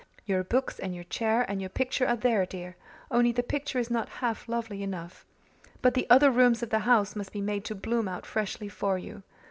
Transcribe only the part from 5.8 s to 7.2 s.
But the other rooms of the house